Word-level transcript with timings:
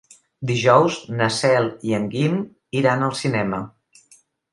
Dijous 0.51 0.95
na 1.19 1.27
Cel 1.35 1.67
i 1.89 1.93
en 1.97 2.07
Guim 2.13 2.39
iran 2.81 3.05
al 3.09 3.13
cinema. 3.21 3.61